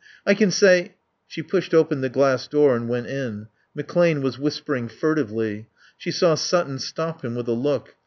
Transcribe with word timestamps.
"I 0.25 0.33
can 0.33 0.49
say" 0.49 0.95
She 1.27 1.43
pushed 1.43 1.75
open 1.75 2.01
the 2.01 2.09
glass 2.09 2.47
door 2.47 2.75
and 2.75 2.89
went 2.89 3.05
in. 3.05 3.49
McClane 3.77 4.23
was 4.23 4.39
whispering 4.39 4.87
furtively. 4.87 5.67
She 5.95 6.09
saw 6.09 6.33
Sutton 6.33 6.79
stop 6.79 7.23
him 7.23 7.35
with 7.35 7.47
a 7.47 7.51
look. 7.53 7.93